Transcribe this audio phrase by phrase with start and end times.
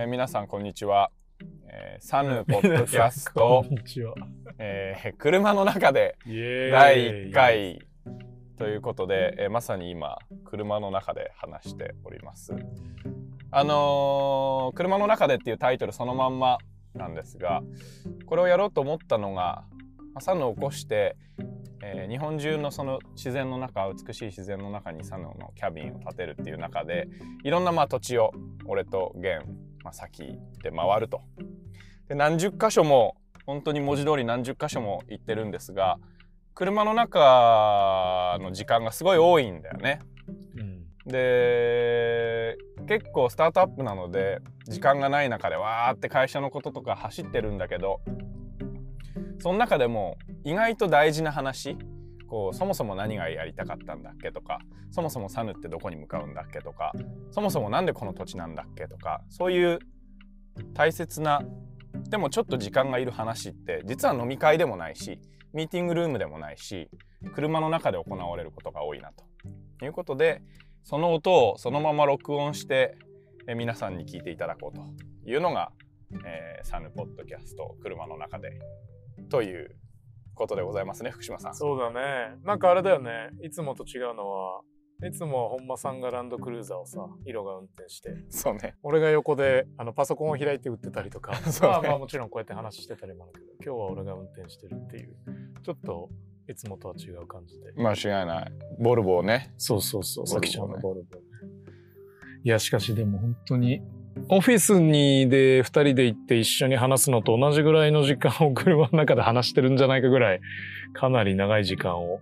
[0.00, 1.10] えー皆さんこんにちは、
[1.68, 3.62] えーサヌポッドキャスト。
[4.58, 6.16] えー車の中で
[6.70, 7.32] 第1。
[7.32, 7.80] 回
[8.56, 12.54] ということで、えーまさに今車の中で話しております
[13.50, 16.56] あのー車の中でっていうタイトルそのまんま
[16.94, 17.62] なんですが
[18.24, 19.64] これをやろうと思ったのが
[19.98, 21.16] まあサヌを起こして、
[21.82, 27.06] えー日本中のその自然の中美しい自然の中にサヌのキャビンを建てるっていう中で
[27.44, 28.32] いろんなまあ土地を
[28.66, 31.20] 俺とゲン、まあ、先で回ると
[32.08, 35.98] で何十箇所も本当に文字通り何十箇所も行ってるんですが
[36.54, 40.00] 車の中の時間がすごい多いんだよね。
[40.56, 40.84] うん。
[41.06, 48.00] で結構スタートアップなので時間がない中でわーって会社のこととか走ってるんだけど
[49.40, 51.76] その中でも意外と大事な話
[52.30, 54.60] こうそもそも何がやりたかったんだっけとか
[54.92, 56.92] そもそもサヌってどこに向かうんだっけとか
[57.32, 59.80] そもそもなんでこの土地なんだっけとかそういう
[60.72, 61.42] 大切な
[62.08, 65.20] でもちょっと時間がいる話って実は飲み会でもないし
[65.52, 66.88] ミーティングルームでもないし
[67.34, 69.24] 車の中で行われることが多いなと。
[69.84, 70.42] いうことで
[70.84, 72.96] その音をそのまま録音して
[73.56, 74.84] 皆さんに聞いていただこうと
[75.28, 75.72] いうのが、
[76.24, 78.60] えーサヌポッドキャスト車の中で
[79.30, 79.74] という
[80.40, 81.54] ことでございますね福島さん。
[81.54, 82.36] そうだね。
[82.44, 83.28] なんかあれだよね。
[83.42, 84.62] いつもと違うのは、
[85.06, 95.16] いつもは本間さんがランドクルーザーをさ、ヒロが運転して、そうね俺が横であのパソコンを開いて売ってたりとか、 そうねまあまあもちろんこうやって話してたりもあるけど、今日は俺が運転してるっていう、
[95.62, 96.08] ちょっと
[96.48, 97.72] いつもとは違う感じで。
[97.76, 101.22] 間違いないボルボをねそうそうそう、さきちゃんのボルボね。
[102.42, 103.82] いや、しかしでも本当に、
[104.28, 110.40] オフィスにで2人で行って一緒に話すのと同じぐらいの時間を車の中で話してるんじゃないかぐらい、
[110.92, 112.20] かなり長い時間を、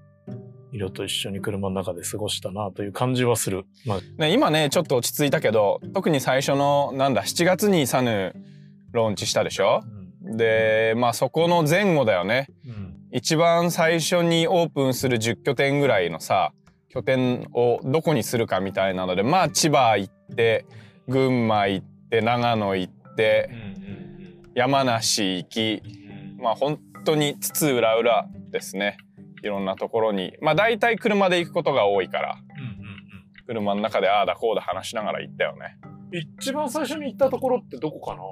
[0.71, 3.65] 色と一緒に車の中で過ごしたなという感じはする。
[3.87, 8.35] まあ、ね、今ねちょっと落ち着いたけど特に最初のなんだ7月にサヌ
[8.93, 9.83] ローンチしたでしょ？
[10.37, 12.95] でまあそこの前後だよねうん。
[13.13, 16.53] 一番最初にオープンする10拠点ぐらいのさ
[16.91, 20.67] 拠点をどこにするかみたいなのでまあ千葉行って
[21.09, 23.51] 群馬行って長野行って
[24.55, 25.83] 山梨行き
[26.39, 28.99] まあ本当に津々浦々ですね。
[29.43, 30.35] いろんなところに。
[30.41, 32.37] まあ大体車で行くことが多いから。
[33.47, 35.79] 車の中でああだこうだ話しながら行ったよね。
[36.39, 38.23] 一番最初に行ったところってどこかな？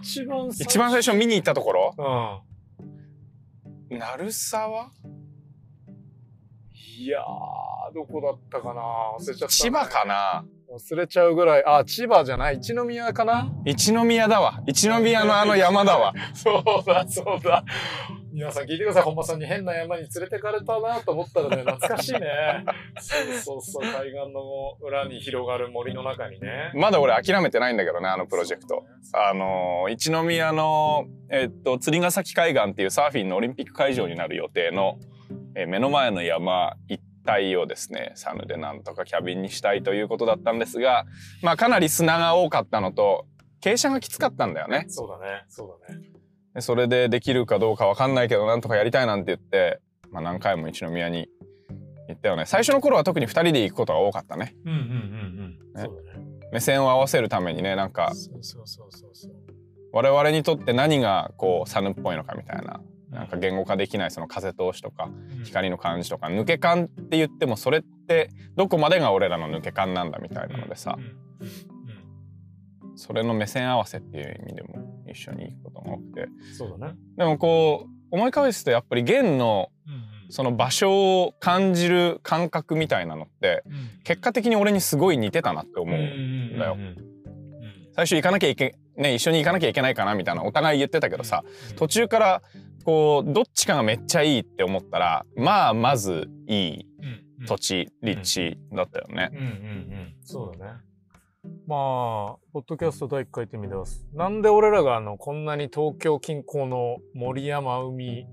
[0.00, 2.42] 一番最一番最初見に行ったところ？
[3.90, 3.98] うん。
[3.98, 4.90] 鳴沢？
[7.00, 8.82] いやー、どこだったかな？
[9.18, 10.44] 忘れちゃった、千葉かな？
[10.70, 11.64] 忘れちゃうぐらい。
[11.64, 13.50] あ、千葉じゃない一宮かな？
[13.64, 17.64] 一宮だわ一宮のあの山だわ そうだ、そうだ。
[18.32, 19.02] 皆さん聞いてください。
[19.04, 22.20] 本間さんに変な山に連れてかれたなと思ったらね、懐かしいね。
[22.98, 26.70] そうそうそう、海岸の裏に広がる森の中にね。
[26.74, 28.84] まだ俺諦めてないんだけどねあのプロジェクト。
[29.14, 34.98] あのー一宮の、えっと釣ヶ崎海岸っていうサーフィンのオリンピック会場になる予定の、
[35.54, 41.04] えー目の前の山一帯をですねサヌでなんとかキャビンにしたいということだったんですが
[41.42, 43.26] まあかなり砂が多かったのと
[43.60, 44.86] 傾斜がきつかったんだよね。
[44.88, 46.00] そうだね、そうだね。
[46.54, 51.28] でそれでできるかどうかわかんないけどなんとかやりたいなんて言って、まあ、何回も一宮に
[52.08, 55.58] 行ったよね最初の頃は特に2人で行くことが多かったねうんうんうんうん。
[55.74, 56.26] ねそうだね。
[56.52, 59.32] 目線を合わせるためにねなんかそうそうそうそうそう。
[59.92, 65.10] 我々にとって何がこうサヌっぽいのかみたいななんか言語化できないその風通しとか
[65.44, 70.96] 光の感じとか抜け感って言ってもそれってどこまでが俺らの抜け感なんだみたいなのでさ。
[72.96, 74.74] それの目線合わせっていう意味でも
[75.10, 76.20] 一緒に行くことが多くて。
[76.22, 76.94] うんそうだね。
[77.16, 79.70] でもこう思い返すとやっぱり弦の
[80.28, 83.64] その場所を感じる感覚みたいなのって
[84.04, 85.98] 結果的に俺にすごい似てたなって思う。
[85.98, 86.76] んだよ。
[87.92, 91.42] 最初行かなきゃいけね一緒に行かなきゃいけないかなみたいなお互い言ってたけどさ
[91.76, 92.42] 途中から
[92.84, 96.86] こうどっちかがめっちゃいいって思ったらまあまずいい
[97.46, 99.30] 土地立地だったよね。
[99.32, 100.14] うんうんうん。
[100.24, 100.72] そうだね。
[101.66, 108.26] まあ、ポッドキャスト第1回って意味では、なんで俺らがあの、こんなに東京近郊の森山、海、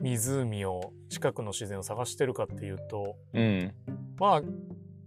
[0.00, 3.74] 湖を、近くの自然を探してるかっていうと、うん
[4.18, 4.42] まあ、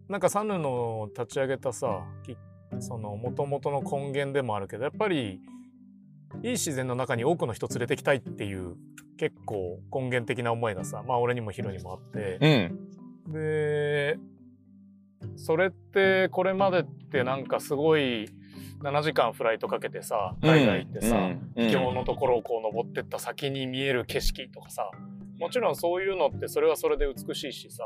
[0.09, 2.35] なんかサヌの立ち上げたさ、き
[2.79, 5.39] その元々の根源でもあるけど、やっぱり、
[6.41, 8.75] いい自然の中に多くの人連れてきたいっていう、
[9.17, 12.69] 結構根源的な思いがさ、まあ俺にもヒロにもあって、
[13.27, 13.33] うん。
[13.33, 14.17] で
[15.35, 18.27] それってこれまでってなんかすごい
[18.81, 21.19] 7時間フライトかけてさ海外行ってさ、う
[21.63, 21.67] ん。
[21.67, 24.89] 秘境のところをこう登ってった先に見える景色とかさ
[25.39, 27.83] もちろんそういうのってそれはそれで美しいしさ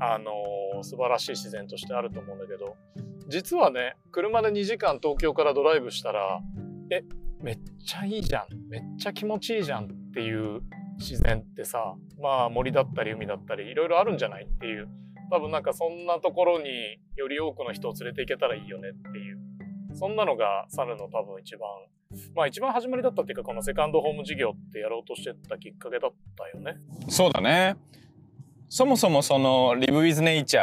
[0.00, 2.76] あのー素晴らしい自然としてあると思うんだけど
[3.28, 6.40] 実はね車で2時間東京からドライブしたら
[6.90, 7.02] え
[7.40, 8.68] めっちゃいいじゃん。
[8.68, 10.60] めっちゃ気持ちいいじゃんっていう
[10.98, 14.88] 自然ってさまあ森だったり海だったりいろいろあるんじゃないっていう。
[15.30, 16.68] 多分なんかそんなところに
[17.16, 19.38] より多くの人を連れて行けたらいいよねっていう。
[19.94, 21.68] そんなのが猿の多分一番
[22.34, 26.80] まあ一番始まりだったっていうかこのセカンドホーム事業ってやろうとしてたきっかけだったよね。
[27.08, 27.76] そうだね。
[28.70, 30.60] そもそもその Live with Nature、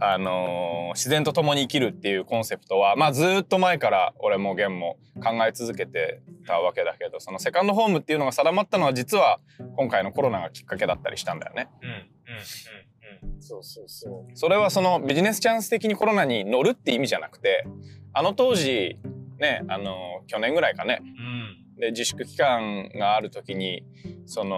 [0.00, 9.38] あのー自然と共に生きるっていうコンセプトは、まあ、ずーっと前から俺もゲンも考え続けてたわけだけどそのセカンドホームっていうのが定まったのは実は
[9.76, 11.68] 今回のコロナがきっかけだったりしたんだよね。
[11.82, 14.36] うんうんうんうんそうそうそう。
[14.36, 17.66] それはそのビジネスチャンス的にコロナに乗るって意味じゃなくて
[18.14, 18.98] あの当時
[19.38, 23.84] ねあのー去年ぐらいかねうんで自粛期間がある時に
[24.24, 24.56] その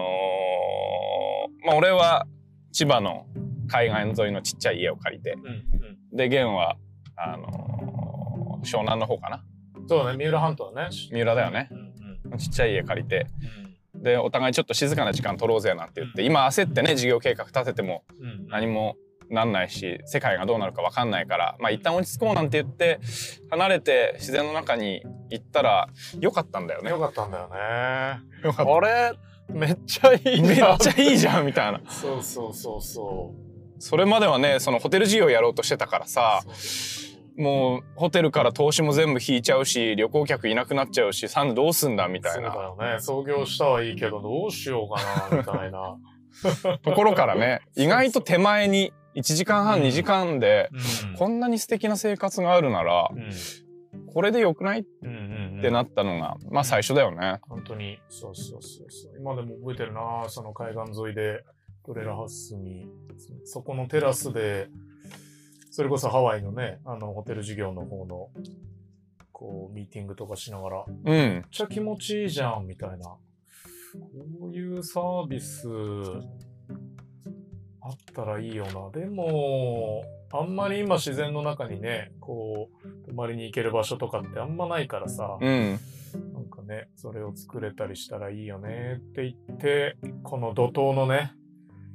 [1.65, 2.25] まあ俺は
[2.71, 3.25] 千葉の
[3.67, 5.33] 海岸沿いのちっちゃい家を借りて。
[5.33, 5.49] うんう
[6.13, 6.17] ん。
[6.17, 6.77] でゲンは
[7.15, 9.43] あの湘南の方かな。
[9.87, 10.89] そうだね三浦半島はね。
[11.11, 11.69] 三浦だよね。
[11.71, 11.89] うん
[12.37, 13.27] ちっちゃい家借りて。
[13.93, 14.03] うん。
[14.03, 18.47] でお互いちょっと静かな時間取ろうぜなんて言って今焦ってね事業計画立ててもうん。
[18.47, 18.95] 何も
[19.29, 22.99] なんないし世界がどうなるか分かんないからまあ一旦落ち着こうなんて言って
[23.51, 25.87] 離れて自然の中に行ったら
[26.19, 26.89] よかったんだよね。
[26.89, 26.99] よ。
[26.99, 27.55] かったんだよね。
[28.57, 29.13] あれ
[29.49, 31.81] めっちゃいいためっちゃいいじゃんみたいな。
[31.89, 33.33] そうそうそうそ
[33.79, 36.07] それまではねそのホテル事業やろうとしてたからう。
[36.07, 36.41] さ
[37.37, 42.99] もうホテルから投資も全部引いちゃうし旅行客いなくなっちゃうしサンドどうすんだみたいそうだなよね。
[42.99, 45.95] 創業したはいいけどどうしようかなみたいな。
[46.83, 50.69] ところからね意外と手前に1時間半うん2時間で
[51.09, 53.31] うんこんなに素敵な生活があるならうん
[54.13, 54.79] これでよくない？
[54.79, 55.61] っうんうんうん。
[55.61, 57.39] てなったのがまあ最初だよね。
[57.47, 57.99] 本当に。
[58.09, 59.13] そうそうそうそう。
[59.19, 61.43] 今でも覚えてるなその海岸沿いで
[61.85, 62.85] トレーラーハウスに。
[63.45, 64.69] そそこのテラスで
[65.71, 68.29] それこそハワイのねあのホテル事業の方の
[69.31, 71.03] こうミーティングとかしながらうん。
[71.05, 72.97] めっちゃ気持ちいいじゃんみたいな。
[73.09, 73.19] こ
[74.51, 75.67] ういうサービス
[77.89, 78.99] あったらいいよな。
[78.99, 85.79] でもあんまり今自然の中にねこう泊まりに行ける場所とかってあんまないからさ、うん。
[86.33, 91.33] なんかね、それを作れたりしたらいいよねって言って、この怒涛のね、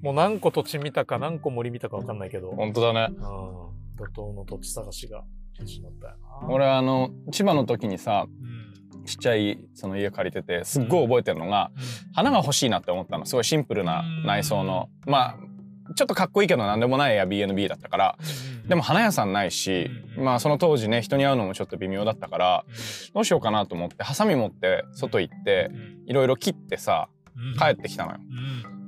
[0.03, 3.09] もう何個土地見たか何個森見たかわかんないけど、うん、本当だね。
[3.19, 3.73] 怒
[4.15, 5.25] 涛の土地探しが
[5.59, 6.49] 始まったよな。
[6.49, 11.71] 俺あの千葉の時にさうん、ちっちゃいその家借りててすっごい覚えてるのが
[12.13, 13.27] 花が欲しいなって思ったの。
[13.27, 14.91] すごいシンプルな内装の。
[15.07, 15.37] まあ
[15.97, 18.19] ちょっとかっこいいけど何でもない Airbnb だったから
[18.67, 22.65] でも花屋さんないしうんまあその当時ね人に会うのもちょっと微妙だったから
[23.13, 25.71] どうしようかなと思ってハサミ持って外行って
[26.07, 27.09] いろいろ切ってさ
[27.59, 28.19] 帰ってきたのよ。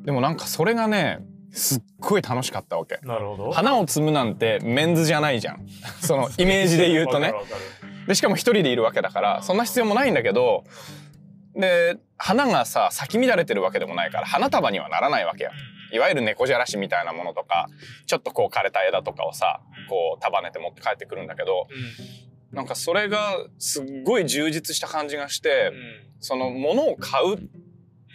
[0.05, 1.19] でもなんかそれがね
[1.51, 2.99] すっごい楽しかったわけ。
[3.03, 3.51] なるほど。
[3.51, 5.67] 花を摘むなんてメンズじゃないじゃん。
[6.01, 7.33] その イメージで言うとね。
[8.07, 10.65] でしかも一人でいるわけだからそんな必要もないんだけど
[11.55, 15.51] で花がさ咲き乱れてるわけでもないから花束にはならないわけよ
[15.97, 17.69] いわゆる猫じゃらしみたいなものとか
[18.07, 21.67] ちょっとこう枯れた枝とかをさこう束ねて持って帰ってくるんだけど
[22.53, 25.73] なんかそれがすっごい充実した感じがして
[26.21, 27.49] その物を買う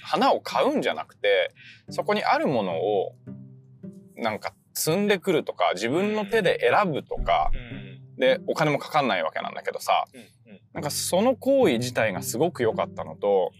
[0.04, 1.54] 花を買うんじゃなくて
[1.89, 3.16] そこにあるものを
[4.16, 7.51] なんか積んでくるとか自分の手で選ぶとか
[8.17, 10.05] でお金もかかんないわけなんだけどさ
[10.74, 13.51] なんかその行為自体がすごく良かったのと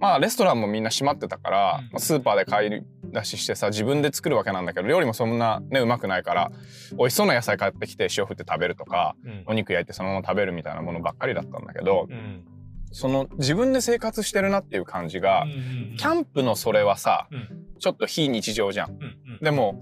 [0.00, 2.00] まあレストランもみんな閉まってたから、うん。
[2.00, 2.70] スーパーで買い
[3.12, 6.50] 出ししてさ自分で作るわけなんだけど料理もそんなねうまくないから
[6.96, 12.08] 美味しそうな野菜買ってきて塩振って食べるとかお肉焼いてそのまま食べるみたいなものばっかりだったんだけど
[12.92, 15.44] その自分で生活してるなっていう感じが
[15.98, 17.28] キャンプのそれはさ
[17.78, 18.98] ちょっと非日常じゃん。
[19.42, 19.80] でも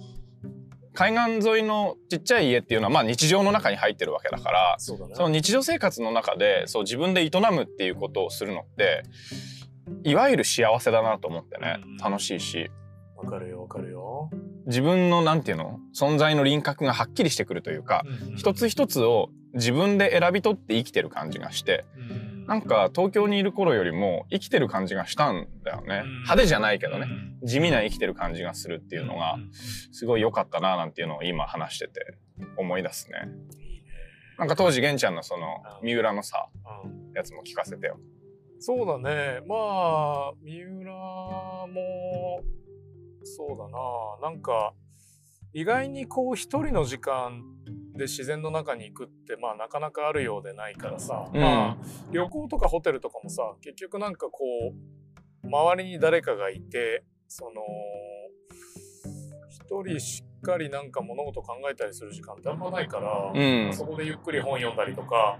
[0.93, 5.15] 海岸沿いのちっちゃい家っていうのはまあ日常の中に入ってるわけだからね。
[5.15, 9.03] その日常生活の中でそう自分で営むっていうことをするのって
[10.05, 11.81] いわゆる幸せだなと思ってね。
[11.85, 11.97] うん。
[11.99, 12.71] 楽しいし
[13.17, 14.31] わかるよわかるよ。
[14.67, 15.81] 自分のなんていうの？
[15.95, 18.05] 存在の輪郭がはっきりしてくるというか
[18.37, 21.85] 一つ一つを自分で選び取って生きてる感じがして
[22.47, 26.03] なんか東京にいる頃よりも生きてる感じがしたんだよね。
[26.05, 27.07] 派手じゃないけどね。
[27.43, 29.39] 地味な生きてる感じがするっていうのが
[29.93, 32.17] すごい良かったななんていうのを今話してて
[32.57, 33.29] 思い出すね。
[34.39, 36.49] なんか当時玄ちゃんのその三浦のさ
[37.15, 37.99] やつも聞かせてよ。
[38.59, 39.41] そうだね。
[39.47, 40.93] まあ三浦
[41.67, 42.43] も
[43.37, 44.31] そうだな。
[44.31, 44.73] なんか
[45.53, 47.43] 意外にこう一人の時間
[47.95, 51.41] で自然の中に行くってまあなかなかあるようでないからさ、うん。
[51.41, 51.77] まあ
[52.13, 54.41] 旅行とかホテルとかもさ結局なんかこ
[55.45, 57.53] う周りに誰かがいてその
[59.51, 63.75] 一人しっかりなんか物事考えたりする時間ってあんまないから、うん。
[63.75, 65.39] そこでゆっくり本読んだりとか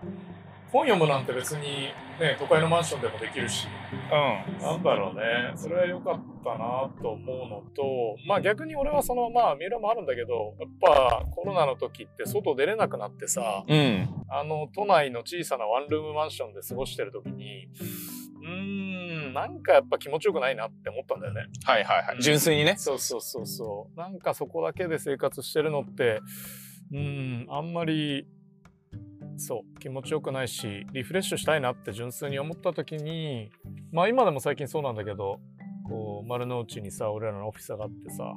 [0.73, 3.67] 本読むなんて別にね都会のマンションでもできるし。
[3.93, 4.63] うん。
[4.63, 5.53] なんだろうね。
[5.57, 14.09] それは良かったなと思うのとまあ逆に俺はそのまあ三浦もあるんだけどやっぱコロナの時って外出れなくなってさうん。
[14.29, 17.69] あの都内の小さなワンルームマンションで過ごしてる時に
[18.43, 21.47] うーんなんかやっぱ気持ちよくないなって思ったんだよね。
[21.65, 22.23] はいはいはい。
[22.23, 22.75] 純粋にね。
[22.79, 23.99] そうそうそうそう。
[23.99, 26.21] なんかそこだけで生活してるのって
[26.93, 28.27] うんあんまり
[29.39, 33.51] そう気持ちよくないしリフレッシュしたいなって純粋に思った時に
[33.93, 35.41] まあ今でも最近そうなんだけど
[35.89, 38.35] こう丸の内にさ俺らのオフィスがあってさ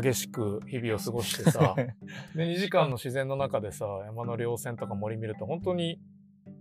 [0.00, 1.74] 激しく日々を過ごしてさ
[2.34, 6.00] で2時間の自然の中でさ山の稜線とか森見ると本当に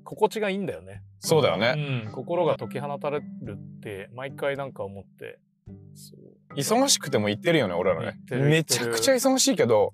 [0.03, 1.03] 心地がいいんだよね。
[1.19, 2.05] そうだよね。
[2.05, 5.39] うん、心が解き放たれるって毎回なんか思って
[6.55, 8.19] 忙しくても行ってるよね俺らね。
[8.29, 9.93] めちゃくちゃ忙しいけど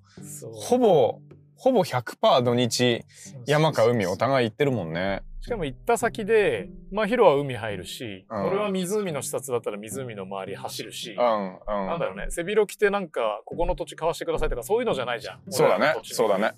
[0.52, 1.20] ほぼ
[1.58, 3.04] ほぼ100%土日
[3.44, 5.22] 山か海お互い行ってるもんね。
[5.40, 8.46] しかも行った先でまあヒロは海入るし、うん。
[8.46, 11.58] 俺は湖の視察だったら湖の周り走るし、うんうん。
[11.66, 12.26] なんだろうね。
[12.30, 15.40] 背広着てなんかここの土地買わしてくださいとかそういうのじゃないじゃん。
[15.50, 15.96] そうだね。
[16.04, 16.54] そうだね。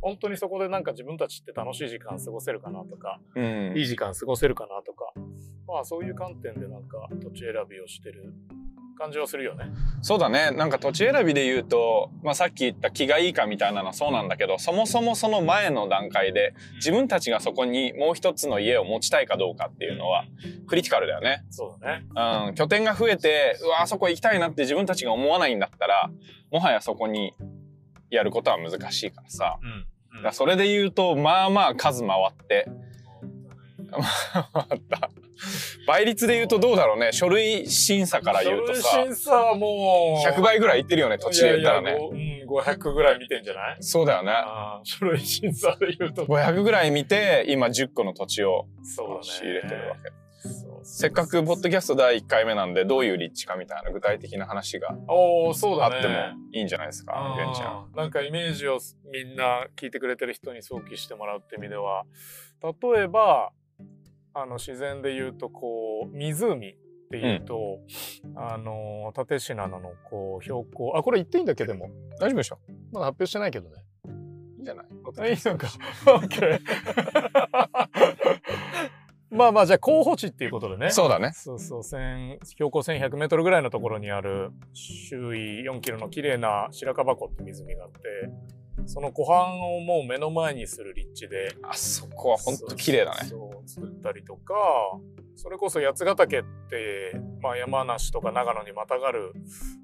[0.00, 3.74] 本当にそこでなんか自分たちって楽しい時間過ごせるかなとか、うん。
[3.76, 5.12] いい時間過ごせるかなとか。
[5.66, 8.34] まあそういう観点でなんか土地選びをしてる
[8.94, 9.66] 感じはするよね。
[10.02, 20.24] そうだねなんか土地選びで言うと、まあ、さっき言った気がいいかみたいなのはそうなんだけどそもそもその前の段階で自分たちがそこにもう一つの家を持ちたいかどうかっていうのは
[20.66, 21.44] クリティカルだよね。
[21.50, 22.06] そうだね。
[22.48, 26.10] うん、拠点が増えてうわあそこ行きたいなって自分たちが思わないんだったら
[26.50, 27.34] もはやそこに
[28.10, 30.32] やることは難しいからさうん。
[30.32, 32.68] それで言うとまあまあ数回って
[33.90, 35.10] 回った
[35.86, 37.12] 倍率で言うとどうだろうね。
[37.12, 38.82] 書類審査から言うとさ。
[38.90, 40.28] 書類審査はもう。
[40.28, 41.90] 100倍ぐらいいってるよね土地で言ったらね。
[41.90, 41.98] いや
[42.36, 43.76] いやごうん、500ぐらい見てんじゃない？
[43.80, 44.32] そうだよね。
[44.84, 46.24] 書類審査で言うと。
[46.26, 48.66] 500ぐらい見て今10個の土地を。
[49.22, 50.12] 仕入れてるわけ。
[50.86, 54.92] せっかくポッドキャスト第1回目なんでどういう立地かみたいな具体的な話があ。
[54.92, 56.18] っても
[56.52, 57.90] いいんじゃないですかあー玄ちゃん。
[57.96, 58.78] なんかイメージを
[59.10, 62.04] みんな聞いてくれてる人に想起してもらうって意味では
[62.62, 63.52] 例えば
[64.34, 66.76] あの自然で言うとこう湖っ
[67.10, 67.78] ていうと、
[68.34, 71.90] あの立科ののこう標高あこれ言っていいんだっけでも。
[72.18, 72.58] 大丈夫でしょ？
[72.92, 73.76] まだ発表してないけどね。
[74.56, 74.86] いいんじゃない？
[75.18, 75.66] あいいのか
[76.06, 76.60] ？OK
[79.30, 80.90] まあまあじゃあ候補地っていうことでね。
[80.90, 81.32] そうだね。
[81.34, 87.98] そうそう1000標高1100メートルぐらいのところにある周囲4キロの綺麗な白樺湖って湖があって
[88.86, 91.56] その湖畔をもう目の前にする立地で。
[91.62, 93.28] あそこはほんと綺麗だね。
[93.28, 94.54] そう作ったりとか
[95.36, 99.32] それこそ八ヶ岳って、まあ、山梨とか長野にまたがる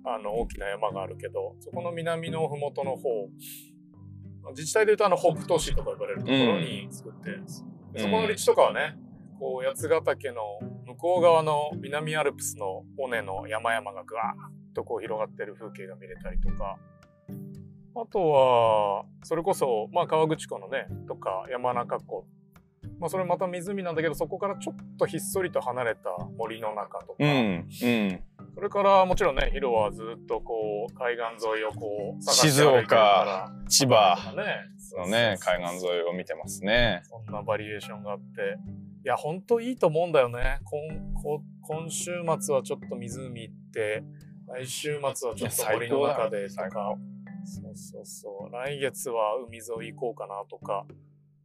[0.05, 3.29] あの大きな山があるけどそこの南の麓の方
[4.51, 7.31] 自治体でいうとあの北東市とか呼ばれるところに作って、
[7.93, 8.97] でそこの立地とかはね
[9.39, 10.43] こう八ヶ岳の
[10.87, 16.79] 向こう側の南アルプスの尾根の山々がぐわーっとこう広がってる風景が見れたりとか
[17.95, 22.25] あとはそれこそ、まあ、川口湖のねとか山中湖。
[22.99, 28.23] まあそれまた湖なんだけどそこからちょっとひっそりと離れた森の中とか、うんうん。
[28.55, 34.17] それからもちろんねヒロはずっとこう海岸沿いをこう静岡千葉。
[34.97, 37.03] のね海岸沿いを見てますね。
[37.05, 38.59] そんなバリエーションがあって。
[39.03, 40.59] いやほんといいと思うんだよね。
[40.65, 44.03] 今こ今週末はちょっと湖行って
[44.47, 46.95] 来週末はちょっと森の中でと最か
[47.45, 48.53] そうそうそう。
[48.53, 50.87] 来月は海沿い行こうかなとか。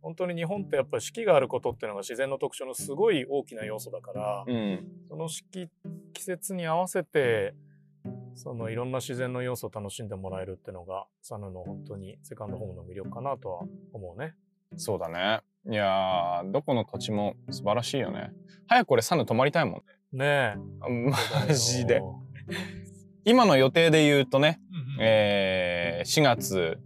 [0.01, 4.87] 本当に日本ってやっぱり四季があることっていうのが自然の特徴のすごい大きな要素だから、うん。
[5.09, 5.67] その四季
[6.13, 7.55] 季節に合わせて
[8.35, 13.61] そのいろんな自然の要素を楽しんでもらえるっていうのがサヌの本当にセカンドホームの魅力かなとは
[13.93, 14.35] 思うね。
[14.77, 15.41] そうだね。
[15.67, 18.31] いやーどこの土地も素晴らしいよね。
[18.67, 19.73] 早くこれサヌ泊まりたいもん
[20.15, 20.25] ね。
[20.25, 21.47] ねあえ。
[21.47, 22.03] マジで。
[23.23, 24.61] 今の予定で言うとね、
[24.99, 26.79] えー4月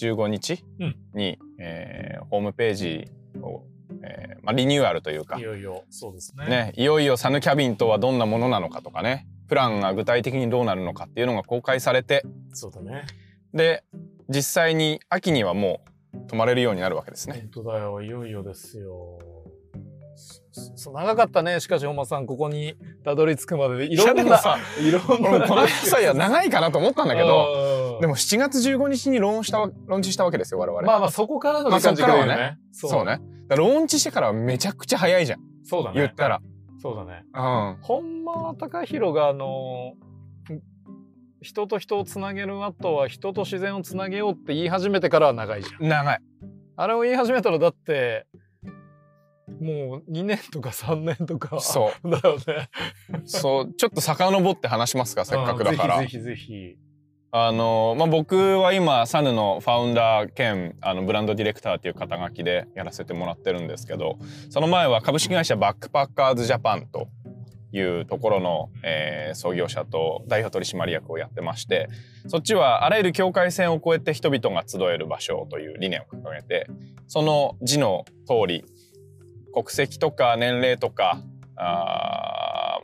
[0.00, 3.62] 15日うんに、えーホームページを、
[4.02, 6.46] えーまあ、リニューアルというかいよいよそうですね。
[6.46, 13.04] ね、いよいよサヌキャビンとはどんなものなのかとかねプランが具体的にどうなるのかっていうのが公開されてそうだね。
[13.54, 13.82] で
[14.28, 15.80] 実際に秋にはも
[16.14, 17.48] う泊まれるようになるわけですね。
[17.52, 19.18] 本当だよ、いよいよですよ。
[20.58, 22.74] そそ長かったね、しかし、本間さん、ここに
[23.04, 24.22] たどり着くまでで、いろんな、
[24.80, 25.46] いろんな。
[25.48, 30.82] この際は長いかなと思ったんだけどどでも7月15日にローンしたわローンチしたわけですよ我々。
[30.82, 32.58] まあまあ、そこからのまあ時間軸だよね。
[32.72, 33.04] そう。
[33.04, 33.12] ね。
[33.12, 36.00] だからローンチしてからはめちゃくちゃ早いじゃんそうだね。
[36.00, 36.40] 言ったら。
[36.80, 37.24] そうだね。
[37.34, 39.94] うん本間隆弘が、あの、
[41.40, 45.88] 人と人をつなげる後は人と自然をつなげようって言い始めてからは長いじゃん。
[45.88, 46.20] 長い
[46.76, 48.26] あれを言い始めたらだって
[49.60, 52.68] もう2年とか3年とかそだよね。
[53.24, 56.88] うそうちょっと遡って話しますかせっかくだからぜひぜひぜひ。
[57.30, 67.08] あのまあ、僕は今サヌのファウンダー兼あのブランドディレクターっていう肩書きでやらせてもらってるんですけどその前は株式会社バックパッカーズジャパンと
[67.70, 71.90] いうところの、えー創業者と代表取締役をやってまして
[72.28, 76.66] そっちはあらゆる境界線を越えて人々が集える場所という理念を掲げて
[77.08, 78.64] その字の通り
[79.52, 81.22] 国籍とか年齢とか
[81.56, 82.80] あ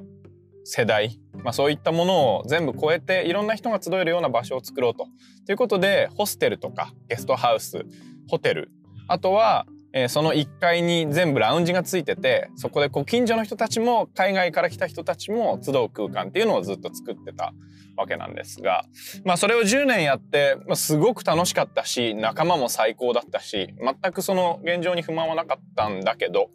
[0.64, 5.06] 世代、まあ、そういったものを全部超えていろんな人が集えるような場所を作ろうと。
[5.46, 7.84] ということでホステルとかゲストハウス
[8.28, 8.70] ホテル
[9.06, 17.54] あとは、えーその1階に全部ラウンジがついててそこでこう近所の人たちも海外から来た人たちも集う空間っていうのをずっと作ってた
[17.96, 18.84] わけなんですが、
[19.24, 26.50] まあ、それを10年やって、まあ、すごく楽しかったし仲間も最高だったし全くその現状に不満はなかったんだけど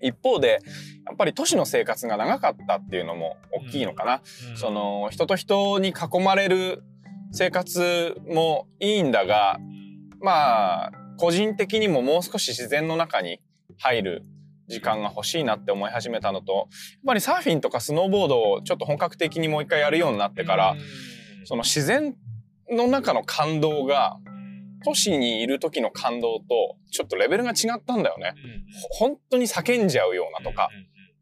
[0.00, 0.60] 一方で
[1.06, 4.20] やっぱり都市の生活が長かったっていうのも大きいのかな。
[4.54, 6.84] その人と人に囲まれる
[7.32, 9.58] 生活もいいんだが
[10.20, 13.40] まあ個人的にももう少し自然の中に
[13.78, 14.24] 入る
[14.68, 16.66] 時間が欲しいなって思い始めたのとやっ
[17.06, 20.76] ぱりサーフィンとかスノーボードをちょっと本格的にもう一回やるようになってから
[21.44, 22.14] その自然
[22.70, 24.18] の中の感動が
[24.84, 26.44] 都市にいる時の感動と
[26.90, 28.34] ちょっとレベルが違ったんだよね。
[28.90, 30.68] 本当に叫んじゃうようなとか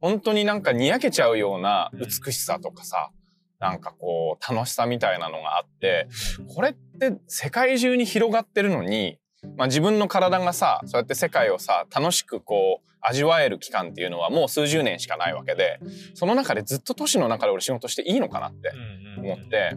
[0.00, 3.10] 本当になんかにやけちゃうような美しさとかさ、
[3.58, 6.08] なんかこう楽しさみたいなのがあって、
[6.54, 9.18] これって世界中に広がってるのに、
[9.56, 15.80] まあ自分の体がさ、そうやって世界をさ、楽しくこう味わえる期間っていうのはもう数十年しかないわけで、
[16.14, 18.72] その中でずっと都市の中で俺仕事していいのかなって
[19.18, 19.76] 思って、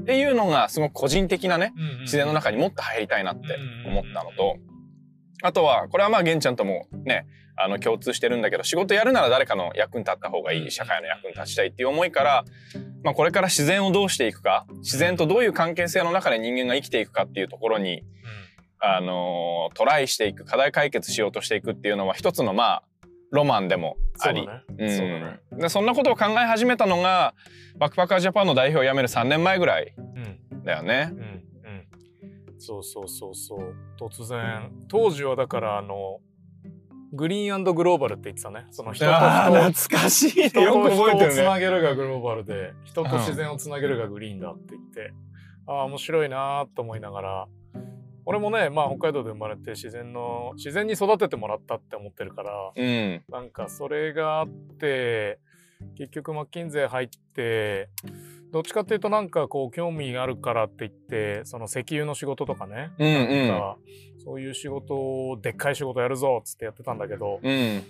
[0.00, 4.58] っていうのがすごく個人的なね、自然の中にもっと入りたいなって思ったのと、
[5.42, 12.44] あとは、これはまあ、玄ちゃんともね、あの、共通してるんだけど、仕事やるなら誰かの役に立った方がいい、社会の役に立ちたいっていう思いから、
[13.02, 18.02] まあ、これから自然をどうしていくか、自然とどういう関係性の中で人間が生きていくかっていうところに、
[18.80, 22.82] あのートライしていく、課題解決しようとしていくっていうのは一つのまあ、
[23.30, 25.38] ロマンでもあり、ね。
[25.50, 27.34] そんでそんなことを考え始めたのが、
[27.78, 30.64] バックパッカージャパンの代表を辞める3年前ぐらいうん。
[30.64, 31.10] だよね。
[31.12, 31.46] うんうん。
[32.58, 33.74] そうそうそうそう。
[34.00, 34.70] 突然。
[34.88, 36.20] 当時はだからあの
[37.12, 38.66] グリーングローバルって言ってたね。
[38.70, 40.48] その人と懐かしいね。
[40.48, 41.42] 人と人をつ。
[41.42, 45.12] なげるがグローバルで人と自然をつなげるがグリーンだって言って、
[45.66, 47.48] ああ面白いなーと思いながら
[48.26, 53.22] 俺もねまあ北海道で生まれて自然の自然に育ててもらったって思ってるからうん。
[53.30, 55.38] なんかそれがあって
[55.96, 57.88] 結局マッキンゼー入って
[58.50, 63.76] どっちかっていうとなんかこう興味があるからって言ってその石油の仕事とかね、うんうんなんか
[64.24, 67.82] そういう仕事をでっかい仕事やるぞっつってやってたんだけどうん。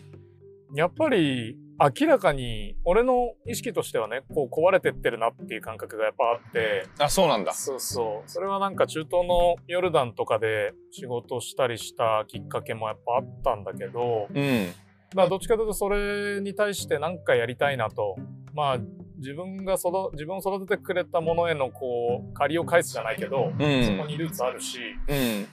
[0.75, 7.53] やっぱり明らかに俺の意識としてはねこう壊れてってるなっていう感覚がやっぱあってあ、そうなんだ。
[7.53, 14.73] そうそうそれはなんか中東のヨルダンとかで仕事したりしたきっかけもやっぱあったんだけど、うん。
[15.15, 18.17] まあどっちかというとそれに対して何かやりたいなと
[18.55, 18.79] まあ
[19.19, 25.47] 自分が育自分を育ててくれたものへのこう借りを返すじゃないけど、うんそこにルーツあるしうん。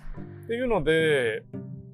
[0.45, 1.43] っていうので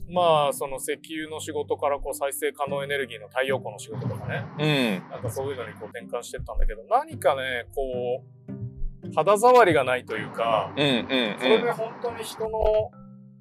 [0.10, 5.10] まあその石油の仕事からこう再生可能エネルギーの太陽光の仕事とかねうん。
[5.10, 10.88] なんかそういうのにこう転換してったんだけど何かねこう肌触りがないというかうん。
[10.88, 11.36] うん。
[11.39, 12.91] それで本当に人の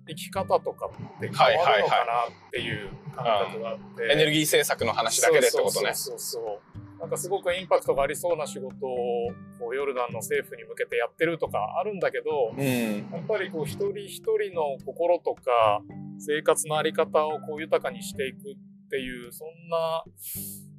[0.06, 5.92] 生き方とかって変わるのかなっていう感覚があって、エネルギー政策の話だけでってことね。
[5.94, 13.08] そうそうそうそうなんかすごくインパクトがありそうな仕事をこうヨルダンの政府に向けてやってるとかあるんだけどうん。
[13.12, 15.82] やっぱりこう一人一人の心とか
[16.18, 20.04] 生活のあり方をこう豊かにしていくっていうそんな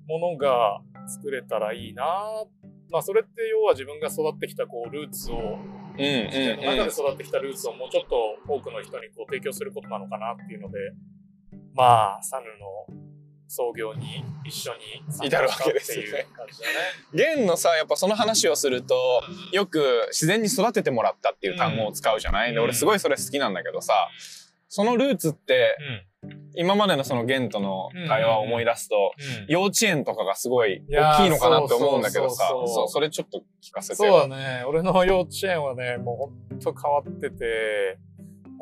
[0.08, 2.04] ものが作れたらいいな
[2.92, 5.60] まあそれって要は自分が育ってきたこうルーツを
[5.98, 6.26] うん。
[6.28, 6.94] 自然の中うんで。
[6.94, 10.78] 育ってきたルーツをもうちょっと多くの人にこう提供することなのかなっていうので
[11.76, 13.10] まあサヌの
[13.50, 16.74] 創業に一緒に参至るわけですねいう感じだね。
[17.36, 24.08] ゲンのさ、やっぱその話をすると、よく自然に育ててもらったっていう単語を使うじゃない、で、うん俺すごいそれ好きなんだけどさ、
[24.70, 25.78] そのルーツって、
[26.56, 29.14] 今までのそのゲンとの会話を思い出すと、
[29.48, 34.28] 幼稚園とかがすごい大きいのかなって思うんだけどさ、そうそれちょっと聞かせてそうよ。
[34.28, 34.64] だね。
[34.68, 36.18] 俺の幼稚園はね、もう
[36.52, 37.98] ほんと変わってて、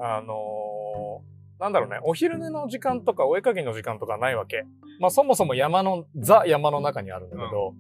[0.02, 4.64] あのーなんだろうね、お昼寝の時間とかお絵かきの時間とかないわけ。
[5.00, 7.74] まあそもそも山の、ザ山の中にあるんだけど、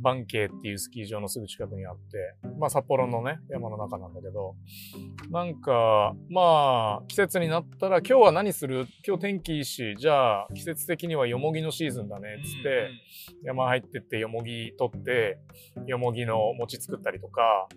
[0.00, 4.54] バンケイっていうスキー場のすぐ近くにあって、まあ札幌のね、山の中なんだけど、
[5.30, 8.86] なんか、まあ季節になったら今日は何する？
[9.06, 12.90] 今日天気いいし、じゃあ季節的にはよもぎのシーズンだね、つって、
[13.44, 15.38] 山入ってってよもぎ取って、
[15.86, 17.68] よもぎの餅作ったりとか、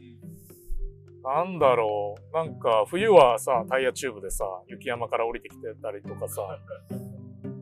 [1.23, 2.35] なんだろう。
[2.35, 6.41] なんか、冬はさ、タイヤチューブでさ、雪山から降りてきてたりとかさ、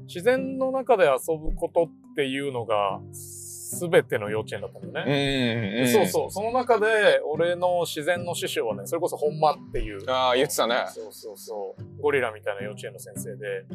[0.08, 5.82] 自然の中で遊ぶことっていうのが、すべての幼稚園だったんだよね。
[5.86, 6.32] うん、そうそう。
[6.32, 10.10] その中で、俺の自然の師匠はね、それこそ本間っていう。
[10.10, 10.86] ああ、言ってたね。
[10.88, 12.02] そうそうそう。
[12.02, 13.66] ゴリラみたいな幼稚園の先生で。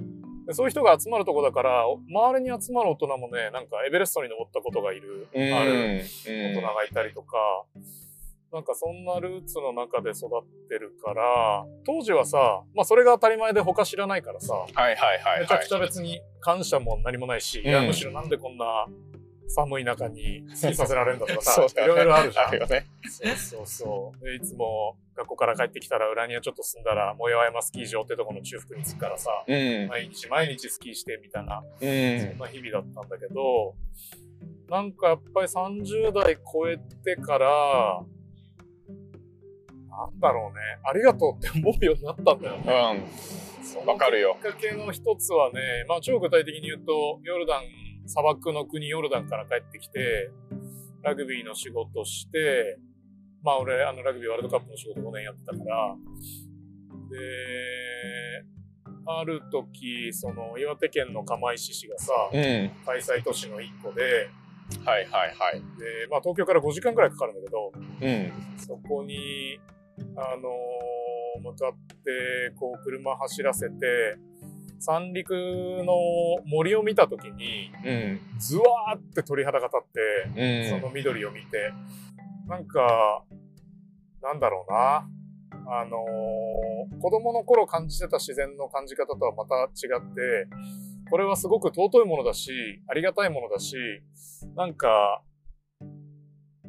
[0.46, 5.52] でそういう人が集まるとこだから、周りに集まる大人もね、なんかエベレストに登ったことがいる、うん。
[5.52, 7.36] あるうん大人がいたりとか、
[8.52, 15.74] なんかそんなルーツの中で育ってるから、当時はさ、まあそれが当たり前で他知らないからさ、はいはいはいはいめちゃくち。
[15.74, 18.86] ゃ別に感謝も何もないし、いやうんむしろなんでこんな
[19.46, 22.48] 寒い中にスキーさせられるんだとか そさいろいろあるじゃん。
[22.48, 22.86] あるよね。
[23.08, 24.24] そうそうそう。
[24.24, 29.86] で、いつも学校から帰ってきたら裏にはちょっと住んだら、もや山スキー場ってとこの中腹に着くからさ、うん。
[29.88, 32.38] 毎日毎日スキーしてみたいな、うそんん。
[32.38, 33.74] な日々だったんだけど、
[34.68, 38.00] なんかやっぱり30代超えてから、
[40.00, 43.06] なんだろうね、ありがとうって思うようになったんだよね。
[43.76, 43.86] うん。
[43.86, 44.36] わかるよ。
[44.42, 47.62] きっかけの一つはね、まあ超具体的に言うと、ヨルダン、
[48.06, 50.30] 砂漠の国ヨルダンから帰ってきて、
[51.02, 52.78] ラグビーの仕事して、
[53.42, 55.96] まあ俺、あのラグビーワールドカップの仕事5年やってたから、
[57.10, 58.44] で、
[59.06, 62.70] ある時、その岩手県の釜石市がさ、うん。
[62.86, 64.30] 開催都市の一個で、
[64.84, 65.60] はいはいはい。
[65.78, 68.32] で、まあ東京から5時間くらいかかるんだけど、うん。
[68.56, 69.58] そこに、
[70.16, 71.00] あのー
[71.42, 71.72] 向かっ
[72.04, 74.18] て、こう、車走らせて、
[74.78, 75.94] 三陸の
[76.44, 78.20] 森を見たときに、うん。
[78.38, 80.80] ズワーって鳥肌が立って、うん。
[80.80, 81.72] その緑を見て、
[82.46, 83.24] なんか、
[84.22, 85.08] なんだろうな。
[85.72, 90.48] あのー子供の頃感じてた自然の感じ方とはまた違って、
[91.10, 92.50] これはすごく尊いものだし、
[92.88, 93.76] ありがたいものだし、
[94.56, 95.22] なんか、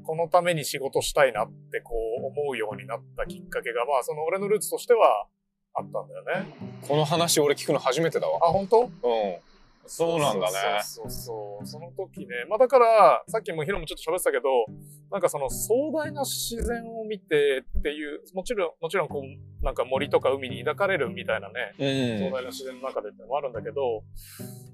[0.04, 5.28] このために仕事したいなってこう思うようになったきっかけが、まあその俺のルーツとしては
[5.74, 6.48] あったんだよね。
[6.88, 8.40] この話俺聞くの初めてだわ。
[8.42, 8.82] あ、本当？
[8.82, 8.90] うん。
[9.88, 12.46] そうなんだねそうそうその時ね。
[12.48, 14.44] まあだから、さっきもヒロもちょっと喋ってたけど、
[15.12, 22.30] なんかその壮大な自然を見てっていう、もちろん、もちろんこう、なんか森とか海に抱かれるみたいなね、うん。
[22.30, 24.04] 壮大な自然の中でってのもあるんだけど、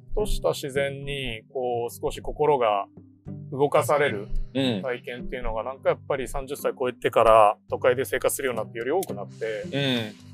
[0.10, 2.86] ふとした自然に、こう、少し心が
[3.52, 4.82] 動かされるうん。
[4.82, 10.28] 体験っていうのが、なんかやっぱり30歳超えてから都会で生活するようになってより多くなって、うん。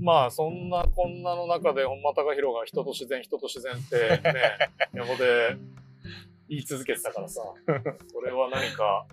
[0.00, 4.52] まあそんなこんなの中で本間隆弘が人と自然人と自然ってね
[4.94, 5.56] 横で
[6.48, 7.42] 言い続けてたからさ
[8.06, 9.06] それは何か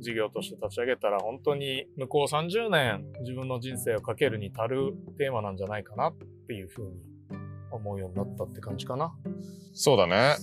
[0.00, 6.14] 事業として立ち上げたら本当に向こう30年自分の人生をかけるに足るテーマなんじゃないかなっ
[6.46, 7.15] ていうふうに
[7.70, 9.14] 思うようになったって感じかな。
[9.72, 10.36] そうだね。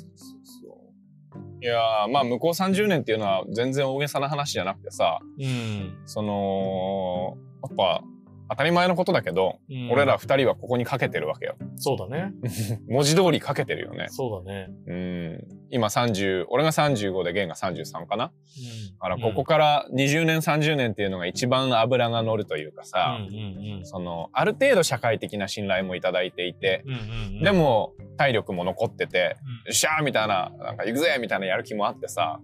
[1.62, 7.38] いやーまあ向こう30年っていうのは全然大げさな話じゃなくてさ、うんその、
[7.70, 8.04] やっぱ
[8.50, 11.56] 当たり前のことだけど、うん俺ら二人はここにかけてるわけよ。
[11.76, 12.32] そうだね。
[12.90, 14.08] 文字通りかけてるよね。
[14.10, 14.70] そうだね。
[14.88, 15.48] うん。
[15.70, 18.26] 今30、俺が35でゲンが33かな？
[18.26, 27.00] うんだからここから20年30年っていうのが一番脂が乗るというかさ、うんうんうんその、ある程度社会的な信頼もいただいていて、うんうん
[27.38, 32.40] うんでも体力も残ってて、うんよっしゃーみたいな、なんか行くぜみたいなやる気もあってさ、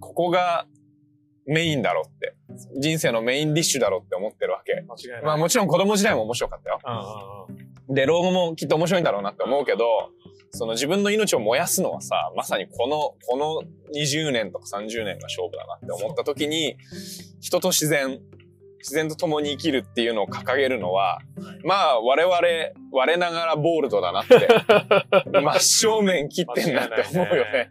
[0.00, 0.66] ここが
[1.46, 2.34] メインだろって、
[2.78, 4.82] 人生のメインディッシュだろって思ってるわけ。
[5.24, 6.78] まあもちろん子供時代も面白かったよ。
[7.88, 10.10] で、老後もきっと面白いんだろうなって思うけど、
[10.50, 13.62] その自分の命を燃やすのはさ、まさにこの、この
[13.94, 16.76] 20年とか30年が勝負だなって思った時に、
[17.40, 18.20] 人と自然、
[18.78, 21.20] 自然と共に生きるっていうのを掲げるのは、
[21.64, 22.36] まあ我々、
[22.92, 24.46] 我ながらボールドだなって、
[25.32, 27.70] 真正面切ってんなって思うよね。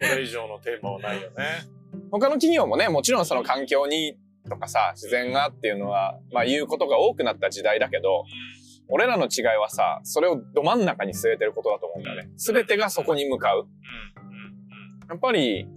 [0.00, 1.79] これ以上のテーマはないよね。
[2.10, 4.16] 他の企業もね、もちろんその環境に
[4.48, 8.24] とかさ、自然がっていうのは、まあ言うことが多くなった時代だけど、
[8.88, 12.30] 俺らの違いはさ、それをど真ん中に据えてることだと思うんだよね。
[12.36, 13.68] すべてがそこに向かう。
[15.08, 15.68] やっぱり、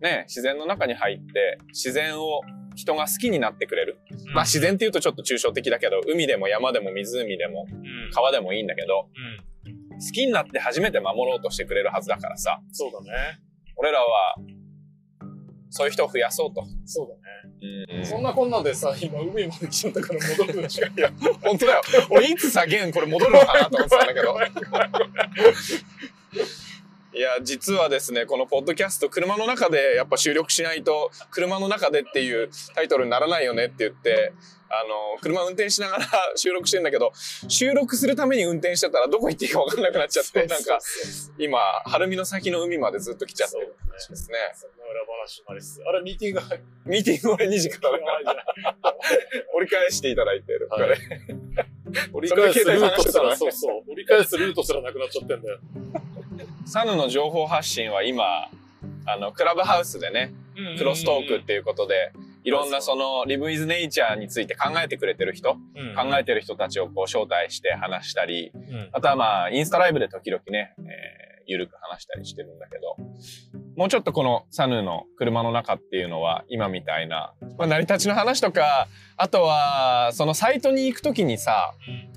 [0.00, 2.40] ね、自然の中に入って、自然を
[2.74, 3.98] 人が好きになってくれる。
[4.34, 8.10] まあ自然って言うとちょっと抽象的だけど、海でも山でも湖でもうん。
[8.12, 9.08] 川でもいいんだけど、
[9.64, 9.98] うん。
[9.98, 13.40] 好きになって初めて守ろうとしてくれるはずだからさ、そうだね。
[13.76, 14.36] 俺らは、
[15.76, 16.64] そういう人を増やそうと。
[16.84, 17.20] そうだね。
[17.98, 20.86] うんそんなこんなでさ、今海まで来ちゃったから戻るのしか。
[20.86, 21.12] いや、
[21.42, 21.82] 本当だよ。
[22.10, 24.36] 俺いつさ、ゲンこれ戻るのかなと思ってたんだけど。
[27.16, 34.34] いや、実はですね、このポッドキャスト、車の中でやっぱ収録しないと、車の中でっていうタイトルにならないよねって言って、
[34.68, 37.12] あの、車運転しながら 収録してんだけど、
[37.48, 40.78] 収録するために運転してたらどこ行っていいか分かんなくなっちゃって、なんか、
[41.38, 44.38] 今、晴海の先の海までずっと来ちゃってる感じですね。
[44.52, 45.82] そんな裏話もありつつ。
[45.86, 46.40] あれ、ミーティング
[46.84, 47.98] ミーティング俺2時から。
[47.98, 48.94] だから
[49.54, 50.68] 折り返していただいてる。
[50.68, 50.98] はい。
[52.12, 53.90] 折り返すルートすら、そうそう。
[53.90, 55.60] 折り返すルートすらなくなっちゃってんだよ。
[56.66, 58.50] サヌの情報発信は今、
[59.06, 60.34] あの、クラブハウスでね、
[60.76, 62.12] クロストークっていうことで、
[62.44, 65.58] いろんなその、リブイズネイチャーについて考えてくれてる人、考
[66.18, 68.88] えてる人たちをこう招待して話したり、うん。
[68.92, 72.96] あとはまあ、インスタライブで時々ね、えーゆるく話したりしてるんだけど、
[73.76, 81.74] もうちょっとこのサヌの車の中っていうのは、今みたいな、まあ、成り立ちの話とか、あとは、そのサイトに行くときにさ、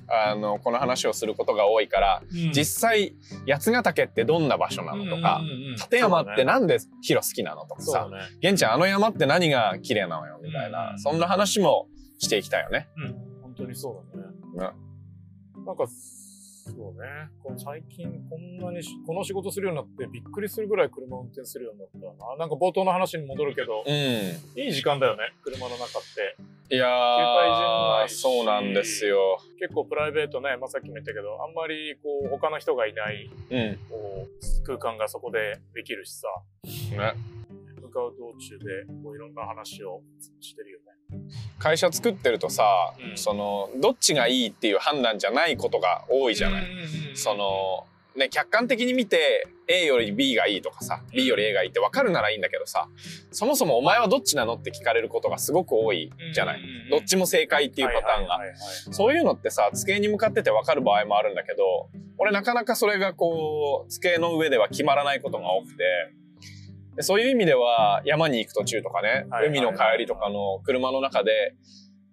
[0.08, 3.14] あの、この話をすることが多いから、うん実際、
[3.46, 5.42] 八ヶ岳ってどんな場所なのとか、
[5.76, 8.18] 立山ってなんでヒロ好きなのとかさ、ね。
[8.40, 11.86] 玄ちゃんあの山って何が綺麗なのよみたいな、うんそんな話も
[12.18, 12.88] していきたいよね。
[12.96, 13.42] うん。
[13.42, 14.16] 本当にそう
[14.56, 14.70] だね。
[14.70, 14.74] ね
[15.66, 15.84] なんか、
[16.70, 17.28] そうね。
[17.42, 22.36] この最近こんなにしこの仕事するようになってびっくりするぐらい車運転するようになったよな。
[22.36, 23.92] なんか冒頭の話に戻るけど、うん。
[23.92, 26.74] いい時間だよね、車の中って。
[26.74, 29.40] いやー、そうなんですよ。
[29.58, 33.78] 結構プライベートね、まあ、さっきも言ったけど、あんまりこう他の人がいないうん。
[33.90, 36.28] こう空間がそこでできるしさ、
[36.64, 37.14] ね、
[37.90, 40.02] 向かう道中でこういろんな話を
[40.40, 40.84] してるよね。
[41.58, 43.18] 会社作ってるとさ、うん。
[43.18, 46.66] その、どっちがいいっていう判断じゃないことが多いじゃない。
[47.14, 52.88] その、ね、客観的に見て A より B がいいとかさ B より A がいいって分かるならいいんだけどさ
[53.30, 56.60] そもそもお前はどっちなのって聞かれることがすごく多いじゃない。
[56.90, 58.40] どっちも正解っていうパターンが。
[58.90, 65.84] そういうのってさ、机に向かってて分かる場合もあるんだけど、俺なかなかそれがこう、机の上では決まらないことが多くて、で
[67.02, 71.54] そういう意味では山に行く途中とかね、海の帰りとかの車の中で、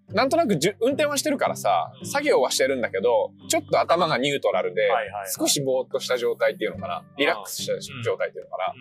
[0.09, 2.07] なんとなくじゅ運転はしてるからさう、ん。
[2.07, 4.89] 作業はしてるんだけど、ちょっと頭がニュートラルで、
[5.37, 7.73] 少しぼーっとした状態っていうのかな、リラックスした
[8.03, 8.73] 状態っていうのかな、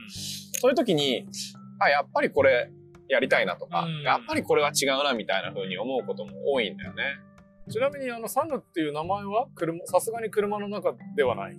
[0.61, 1.27] そういう時に、
[1.81, 2.71] あ、やっぱりこれ
[3.09, 4.03] やりたいなとか、うん。
[4.03, 7.03] やっぱりこれは違うなみたいな風に思うことも多いんだよね。
[7.69, 9.49] ちなみにあのサヌっていう名前は？
[9.57, 11.57] 車さすがに車の中ではない？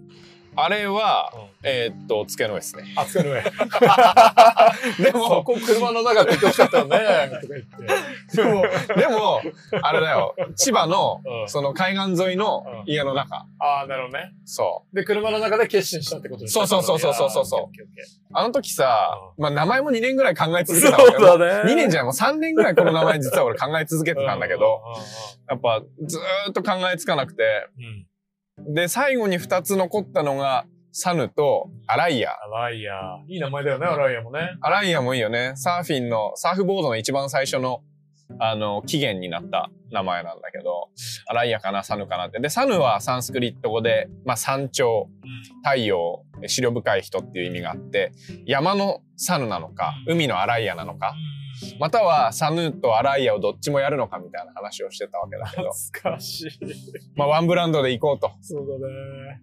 [0.60, 1.32] あれは、
[1.64, 2.84] えーっと、付けのですね。
[2.96, 3.42] あ、つけの上。
[5.00, 6.98] でそも、こ車の中って言ってほしかったよね。
[7.42, 7.64] とか言っ
[8.32, 8.36] て。
[8.36, 8.64] でも、
[8.96, 9.42] でも、
[9.82, 13.46] あれだよ、千葉のう、んその海岸沿いのうん家の中。
[13.60, 14.32] ああ、なるほどね。
[14.46, 17.62] そで、車の中で決心したってことですそうそうそうそうそうそうそう。
[18.34, 21.72] あの時さ、まあ名前も2年ぐらい考えー続けたんだけど、そうだね。
[21.72, 24.82] 2年じゃないもう3年ぐらいこの名前実は俺考え続けてたんだけど、
[25.50, 28.08] やっぱずーっと考えつかなくて、うん。
[28.66, 28.74] うん。
[28.74, 32.32] で、最後に2つ残ったのが、サヌとアライア。
[32.32, 33.20] アライア。
[33.28, 34.58] いい名前だよね、アライアもね。
[34.62, 35.52] アライアもいいよね。
[35.56, 37.84] サーフィンの、サーフボードの一番最初の、
[38.40, 40.90] あの、起源になった名前なんだけど、
[41.28, 42.40] アライアかな、サヌかなって。
[42.40, 45.08] で、サヌはサンスクリット語で、まあ、山頂、
[45.64, 48.12] 太陽、思慮深い人っていう意味があって、
[48.46, 51.14] 山のサヌなのか、海のアライアなのか、
[51.80, 56.50] またはサヌとアライアをどっちもやるのかみたいな話をしてたわけだけど、懐かしい。
[57.16, 58.32] まあ、ワンブランドで行こうと。
[58.42, 59.42] そうだね。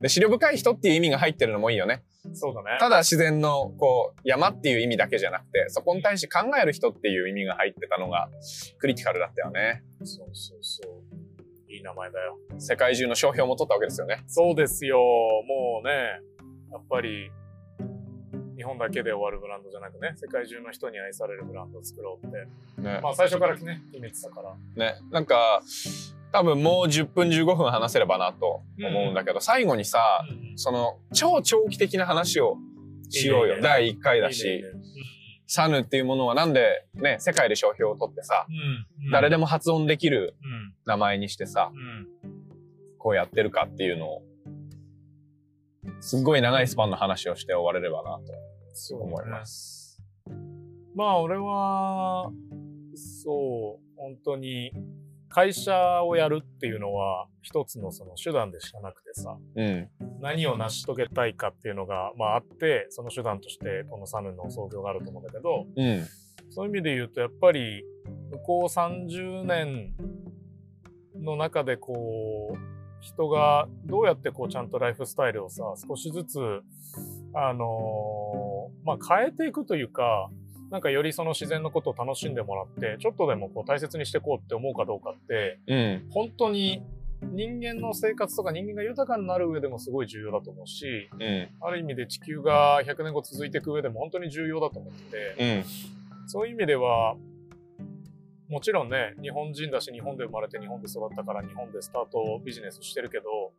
[0.00, 2.02] で、思慮深い人っていう意味が入ってるのもいいよね。
[2.34, 2.76] そうだね。
[2.78, 8.28] ただ自然のこう山っていう意味だけじゃなくてそこに対して考える人っていう意味が入ってたのが
[8.78, 11.72] クリティカルだったよねそうそうそう。
[11.72, 12.38] いい名前だよ。
[12.58, 14.98] 世界中の商標も取ったわけですよねそうですよ。
[14.98, 15.92] もうね、
[16.72, 17.30] やっぱり、日
[18.66, 22.36] 本だけで終わるブランドじゃなくね、世界中の人に愛されるブランドを作ろうって。
[22.82, 24.54] ねまあ最初からね、決めてたから。
[24.76, 25.62] ねなんか
[26.32, 30.00] 多分もう10分15分話せればなと思うんだけど、最後にさ
[30.56, 32.58] その超長期的な話を
[33.08, 34.68] しようよいいね第1回だしいいね
[35.46, 39.10] サヌっていうものはなんでね世界で商標を取ってさうん。
[39.12, 40.74] 誰でも発音できるうん。
[40.84, 42.08] 名前にしてさうん。
[42.98, 44.22] こうやってるかっていうのを
[46.00, 48.32] すっごい長いスパンの話をして終われればなと
[48.94, 50.02] 思います。
[50.94, 52.30] まあ俺は、
[52.94, 54.72] そう、本当に、
[55.28, 59.90] 会社をやるっていうのは一つのその手段でしかなくてさ、うん。
[60.20, 66.06] 何を成し遂げたいかっていうのが、まああって、その手段としてこのサヌの創業があると思うんだけど、うん。
[66.50, 67.84] そういう意味で言うと、やっぱり、
[68.30, 69.94] 向こう30年
[71.20, 72.56] の中でこう、
[73.00, 76.38] 人がどうやってこうちゃんとライフスタイルをさ、少しずつ、
[77.34, 80.30] あのーまあ変えていくというか、
[80.70, 86.06] なんかよりその自然のことを楽しんでもらって、ちょっとでもこう大切にしていこうって思うかどうかって、うん。
[86.10, 86.82] 本当に
[87.22, 91.48] 人間の生活とか人間が豊かになる上でもすごい重要だと思うし、うん。
[91.60, 95.62] ある意味で地球が100年後続いていく上でも本当に重要だと思ってて、
[96.24, 96.28] うん。
[96.28, 97.16] そういう意味では、
[98.48, 103.52] もちろんね、日本人だし日本で生まれて日本で育ったから日本でスタートビジネスしてるけど、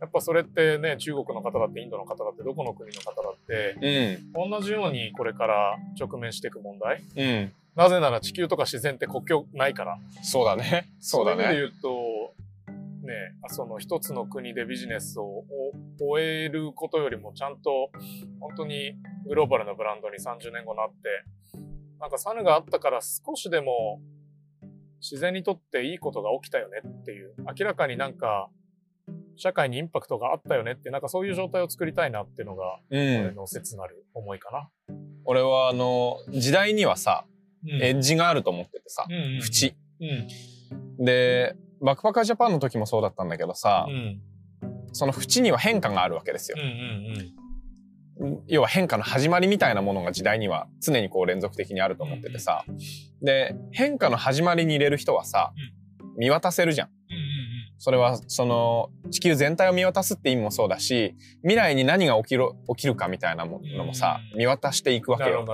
[0.00, 4.50] やっぱそれってね、中国の方だってインドの方だってどこの国の方だって、うん。
[4.50, 7.02] 同じようにこれから直面していく問題。
[7.16, 7.52] うん。
[7.74, 9.98] なぜなら地球とか自然って国境ないから。
[10.22, 10.90] そうだね。
[11.00, 11.44] そうだね。
[11.44, 13.14] そういう意味で言うと、ね、
[13.48, 15.44] その一つの国でビジネスを
[15.98, 17.90] 終えることよりもちゃんと
[18.40, 21.58] 本当にグローバルなブランドに30年後なって、
[21.98, 24.00] なんかサヌがあったから少しでも
[25.00, 28.50] 自然にとっていいことが起きたよねっていう、明らかになんか
[29.38, 33.34] 社会にインパクトがあったよねって、なんかそういう状態を作りたいなっていうのが、う俺ん。
[33.34, 34.68] の切なる思いかな。
[35.24, 37.24] 俺はあの、時代にはさ、
[37.80, 39.74] エッジがあると思っててさ、うん縁。
[40.00, 41.04] うん。
[41.04, 44.20] で、バックパッカージャパンの時もそうだったんだけどさう、ん。
[44.92, 46.64] その縁には変化があるわけですようん。
[46.64, 47.38] うん
[48.48, 52.64] 要は変化の始まりみたいなものが時代には常にこう連続的にあると思っててさ。
[53.22, 55.52] で、変化の始まりに入れる人はさ、
[56.16, 56.88] 見渡せるじゃん。
[57.78, 57.80] うん。
[57.80, 65.46] それはその地球全体を見渡すって意味もそうだし、未来に何が起きる起きるかみたいなものもさ、見渡していくわけよ。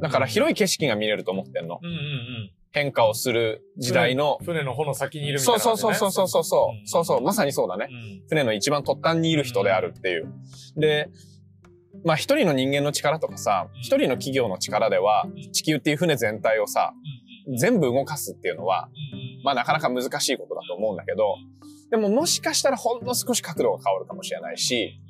[0.00, 1.80] だから広い景色が見れると思ってんの。
[1.82, 2.50] うんうんうん。
[2.72, 4.38] 変化をする時代の。
[4.44, 6.88] 船の帆の先にいるみたいな、そうそうそうそうそうそう。
[6.88, 7.86] そうそう、まさにそうだね。
[7.88, 8.28] うん。
[8.28, 10.26] 船の一番突端にいる人であるっていう。
[10.76, 11.08] で、
[12.04, 16.92] まあ一人の人間の力とかさ、一人の企業の力では地球っていう船全体をさ、
[17.56, 18.88] 全部動かすっていうのは、
[19.44, 21.36] まあなかなか難しいことだと思うんだけど、
[21.90, 25.00] でももしかしたらほんの少し角度が変わるかもしれないし、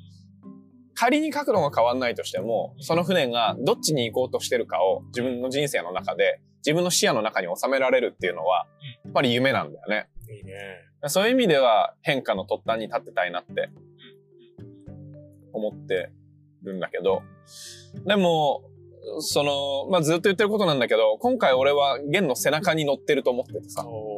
[0.93, 8.67] 仮に角度が変わんないとしても、その船がどっちに行こうとしてるかを自分の人生の中で、自分の視野の中に収められるっていうのは、
[9.03, 10.07] やっぱり夢なんだよね。
[10.29, 10.53] いいね。
[11.07, 13.69] そういう意味では変化の突端に立ってたいなって
[15.53, 16.09] 思って
[16.63, 17.21] るんだけど、
[18.05, 18.63] でも、
[19.19, 24.14] その、まあ、ずっと言ってることなんだけど、今回俺は弦の背中に乗ってると思っててさ、お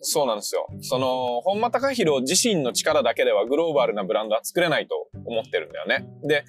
[0.00, 0.68] そうなんですよ。
[0.80, 6.06] その、本間隆弘自身の力だけではグローバルなブランドは作れないと思ってるんだよね。
[6.24, 6.44] で、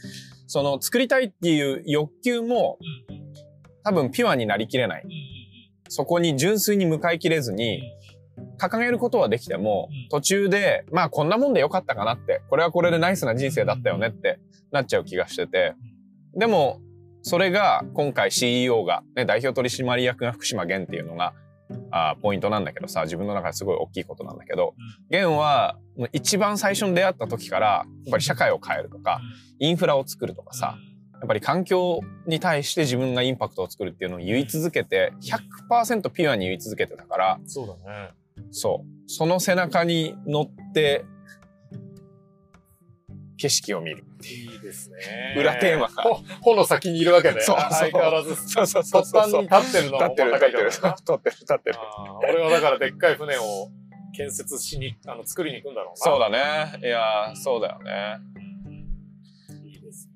[0.48, 2.78] その作りたいっていう欲求も
[3.84, 5.06] 多分ピュアになりきれない。
[5.90, 7.82] そこに純粋に向かいきれずに、
[8.60, 14.40] 掲げることはできてもうん、途中で、まあこんなもんでよかったかなって、これはこれでナイスな人生だったよねって
[14.72, 15.74] なっちゃう気がしてて、
[16.36, 16.80] でも、
[17.22, 21.34] それが今回 CEO が、ね、代表取締役が福島源っていうのが、
[21.92, 24.74] あーポイントなんだけどさ、自分の中ですごい大きいことなんだけど、
[25.10, 29.20] 源はもう一番最初に出会った時から、やっぱり社会を変えるとか、
[29.60, 30.78] インフラを作るとかさ、
[31.20, 35.14] やっぱり環境に対して自分がインパクトを作るっていうのを言い続けて、
[35.70, 38.10] 100%ピュアに言い続けてたから、そうだね。
[38.52, 39.10] そう。
[39.10, 41.06] その背中に乗って、
[43.38, 44.04] 景色を見る。
[44.24, 45.36] いいですね。
[45.38, 47.42] 裏テーマがほ帆の先にいるわけで。
[47.42, 48.36] そうそう相変わらず。
[48.50, 51.78] そうそうそう突端に立ってるのは立ってる、本立ってる、立ってる、立 ってる。
[52.30, 53.42] 俺はだからでっかい船を
[54.16, 55.96] 建設しに、あの、作りに行くんだろうな。
[55.98, 56.80] そうだね。
[56.86, 58.18] いやー、そうだよね。
[59.66, 60.10] いいです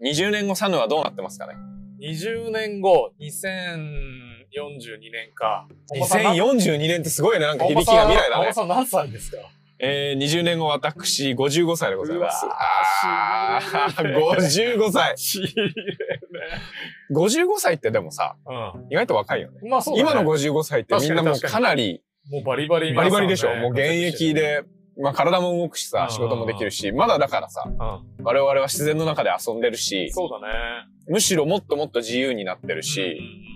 [0.00, 0.10] ね。
[0.10, 1.54] 20年後サヌはどうなってますかね
[2.00, 5.66] ？20年後、2042年か。
[5.90, 7.46] 本間さんな ?2042 年ってすごいね。
[7.46, 8.52] なんか響きが未来だね。
[8.52, 9.38] さん何歳ですか？
[9.80, 12.46] えー、20年後私55歳でございます。
[12.46, 12.56] うわ
[13.56, 15.18] あーしびれるー55歳。
[15.18, 15.74] しびれる
[17.12, 18.54] 55歳ってでもさ、ね。
[18.90, 19.58] 意外と若いよね。
[19.62, 19.70] うん。
[19.70, 20.10] まあそうだね。
[20.12, 23.54] 今の55歳ってみんなもう確かなりもうバリバリ、バリバリでしょ？
[23.56, 24.32] もう現役。
[24.32, 24.62] で、
[24.96, 27.70] まあ体も動くしさ、うん仕事もできるし、まだだからさ、う
[28.22, 28.24] ん。
[28.24, 30.54] 我々は自然の中で遊んでるし、そうだね。
[31.08, 33.54] むしろもっともっと自由になってるし、うん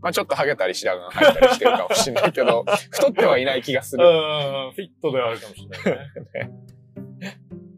[0.00, 4.04] まあちょっとハゲたり白髪が入ったりしてるかもしれないけど、 太ってはいない気がする。
[4.04, 6.52] うん、フィットではあるかもしれないね。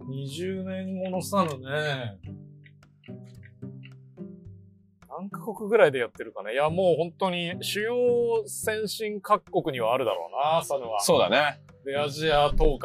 [0.08, 2.18] 20年後のサヌね。
[5.08, 6.52] 何カ国ぐらいでやってるかね。
[6.52, 11.00] いや、もう本当に主要先進各国にはあるだろうな、サヌは。
[11.00, 11.60] そうだね。
[11.84, 12.80] で、アジア統括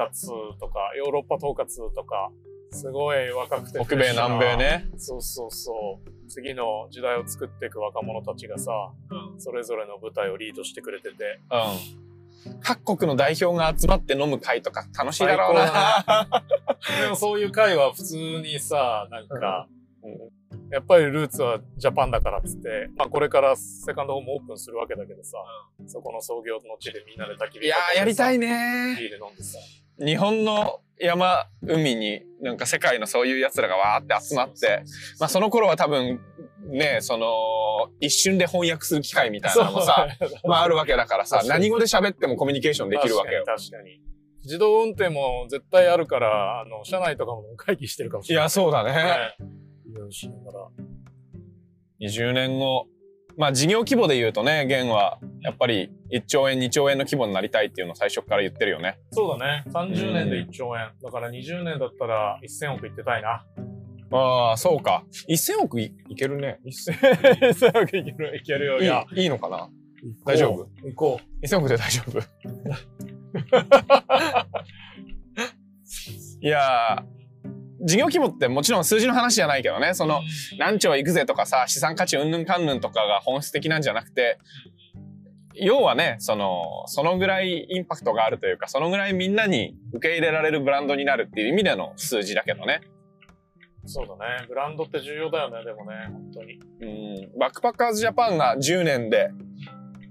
[0.59, 2.31] とか、ヨーロッパ統括とか、
[2.71, 3.79] すごい若くて。
[3.79, 4.57] 北米、南米。
[4.57, 4.89] ね。
[4.97, 6.14] そうそうそう。
[6.27, 8.91] 次の時代を作っていく若者たちがさ、
[9.37, 11.39] それぞれの舞台をリードしてくれてて。
[11.51, 12.05] うん。
[12.61, 16.43] 各国の代表が集まって飲む会とか楽しいだろうな。
[17.01, 19.67] でもそういう会は普通にさ、なんか、
[20.71, 25.37] やっぱりルーツはジャパンだからっつって、まあこれからセカンドホームオープンするわけだけどさ、
[25.87, 28.95] そこの創業の地でみんなで焚き火いやーやりたいね。
[28.95, 29.57] ねビール飲んでさ。
[29.99, 34.83] 日本の山海になんか世界のそういうやつらがわーって集まって
[35.19, 36.19] まあその頃は多分
[36.69, 37.27] ねその
[37.99, 40.07] 一瞬で翻訳する機会みたいなのもさ、
[40.45, 44.01] まああるわけだからさ何語で喋ってもコミュニケーションできるわけよ確かに。
[44.45, 48.43] 自動運転も絶対あるから、あの、車内とかも会議してるかもしれない。
[48.43, 49.35] いやそうだねね。
[49.89, 50.67] いろいろしながら。
[51.99, 52.85] 20年後
[53.37, 58.97] まあ事業規模で言うとねゲンはやっぱり1兆円2兆円の規模になりたいっていうのを最初から言ってるよね。
[59.11, 59.63] そうだね。
[59.67, 60.91] 30年で1兆円。
[61.03, 63.45] だから20年だったら1000億いってたいな。
[64.11, 65.03] ああそうか。
[65.29, 66.59] 1000億いいけるね。
[66.65, 68.79] 1000億いける、いけるよ。
[68.79, 69.69] いや、いいのかな？
[70.25, 70.67] 大丈夫？
[70.83, 72.19] 行こ1000億で大丈夫？
[76.41, 77.03] いやー
[77.85, 80.21] 事業規模ってもちろん数字の話じゃないけどねその
[80.57, 84.39] 何兆いくぜとかさ資産価値うんぬんかんぬんとかが本質的なんじゃなくて
[85.53, 92.81] 要はねそのそのぐらいインパクトがあるというかそのぐらいみんなに受け入れられるブランドになるっていう意味での数字だけどね
[93.85, 93.89] う。
[93.89, 94.45] そうだね。
[94.47, 96.59] ブランドって重要だよね、でもね、本当に。
[96.81, 99.29] うんバックパッカーズジャパンが10年で、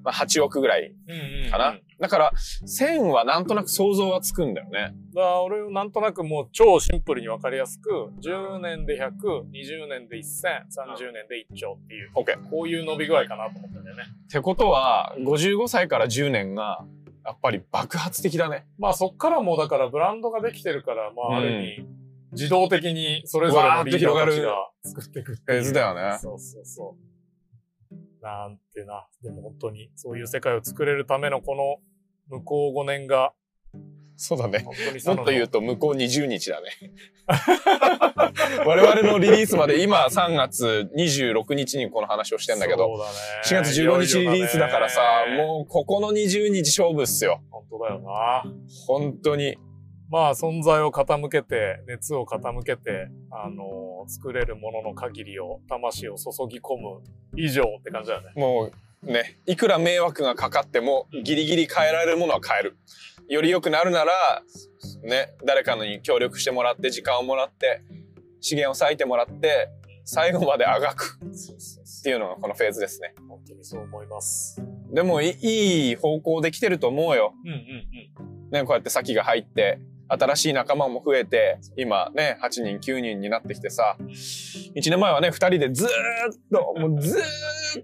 [0.03, 2.33] まあ、8億ぐらいうんうんかな、だから
[2.67, 4.95] 1000はなんとなく想像はつくんだよね。
[5.15, 9.11] だから俺なんとなくもう超シンプルに分かりやすく10年で100、
[9.51, 14.03] 20年で1000、30年で1兆っていう OK こういう伸び具合かなと思ったんだよね。
[14.27, 16.85] ってことは55歳から10年が
[17.25, 18.67] やっぱり爆発的だね。
[18.79, 21.89] まあそっからもうだからブランドができてるからまあある意味
[22.33, 26.19] 自動的にそれぞれのリーダーたち広がが作っていくフェーズだよね。
[26.21, 27.15] そうそうそう。
[28.25, 29.07] なんてな。
[29.23, 31.77] でも本当にそういう世界を作れるためのこの
[32.29, 33.33] 向こう5年が。
[34.17, 34.61] そうだね。
[34.61, 34.73] も
[35.15, 36.71] っと言うと向こう20日だね。
[38.65, 42.87] 我々のリリースまで今3月26日にこの話をしてんだけど。
[42.97, 43.05] ね。
[43.45, 47.41] 4月15日リリースだからさうもうここの20日勝負っすよ。
[47.51, 48.45] 本当だよな。
[48.87, 49.57] 本当に。
[50.11, 57.03] まあ存在を傾けて熱を傾けてあの作れるものの限りを魂を注ぎ込む
[57.37, 58.33] 以上って感じだよね。
[58.37, 58.73] もう
[59.05, 62.77] ねいくら迷惑がかかってもギリギリ変えられるものは変える。
[63.29, 64.13] より良くなるなら
[65.03, 67.83] ね誰かに協力してもらって時間をもらって
[68.41, 69.71] 資源を割いてもらって
[70.05, 71.19] 最後まであがく。
[72.01, 73.15] っていうのがこのフェーズですね。
[73.27, 74.63] 本当にそう思います。
[74.93, 77.33] でもいいい方向できてると思うよ。
[77.45, 78.51] うんうんうん。
[78.51, 79.79] ねこうやって先が入って
[80.09, 85.91] 新しい仲間も増えて今ね8人9人になってきてさ1年前はね2人でずーっ
[86.53, 87.21] ともうずー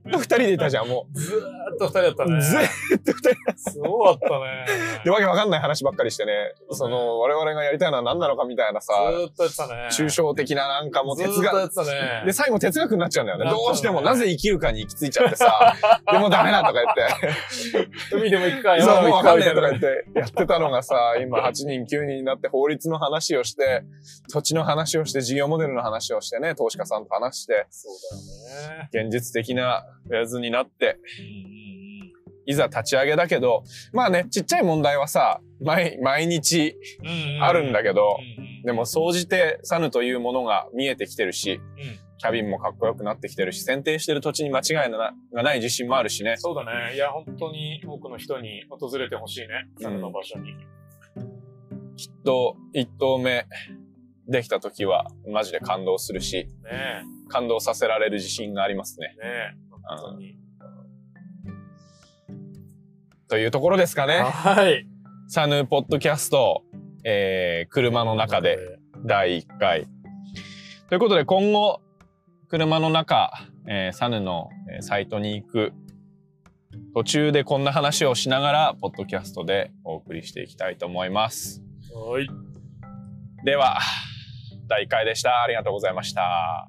[0.09, 2.41] っと2人でいたじゃんもずーっと二人だったう、ね。
[2.41, 2.65] ずーっ
[3.03, 4.67] と2人すごかったね。
[5.05, 9.89] でわけわかんない話ばっかりしてねその我々がやりたいのは何なのかみたいなさずーっとやってたね。
[9.91, 12.23] 抽象的ななんかもう哲ずーっとやっ学てたね。
[12.27, 15.75] で最後哲学になっちゃうんだよねねどうしてもなぜ生きるかに行き着いちゃってさ
[16.11, 23.83] でもダメだとか言って海 でも行くか、そう、山でも行くかもうわかんなねえとか言ってやってたのがさ、今8人9人になって法律の話をして、
[24.33, 29.09] 土地の話をして、事業モデルの話をしてね、投資家さんと話して、そうだよね。
[29.09, 31.71] 現実的なフェーズになって、うんうん
[32.47, 41.61] いざ立ち上げだけど、まあね、ちっちゃい問題はさ、毎毎日うんうんあるんだけど、うんうんでも総じてサヌというものが見えてきてるし、うん
[42.21, 46.35] キャビンもかっこよくなってきてるし、選定してる土地に間違いながない自信もあるしね。
[46.37, 46.95] そうだね。
[46.95, 49.47] いや、本当に多くの人に訪れてほしいね。
[49.79, 50.55] うんサルの場所に。
[52.01, 53.47] きっと1投目
[54.27, 59.15] できた時はマジで感動するし、ね感動させられる自信がありますね。
[59.23, 59.27] え。
[59.27, 59.57] ねえ。
[59.83, 60.39] 本当に。
[63.29, 64.21] というところですかね。
[64.23, 64.87] はい。
[65.29, 66.63] サヌーポッドキャスト、
[67.05, 69.87] えー車の中で第1回。
[70.89, 71.83] ということで今後、
[72.49, 73.31] 車の中、
[73.69, 75.75] えーサヌのえーサイトに行く
[76.95, 81.63] 途中でこんな話をしながら、ポッドキャストでお送りしていきたいと思います。
[81.93, 82.27] はい。
[83.45, 83.79] では、
[84.69, 85.43] 第1回でした。
[85.43, 86.69] ありがとうございました。